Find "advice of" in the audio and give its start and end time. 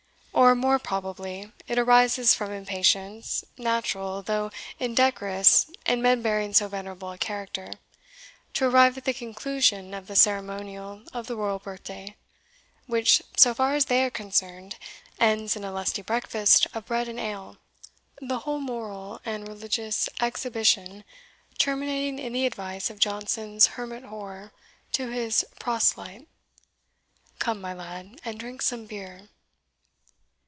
22.47-22.99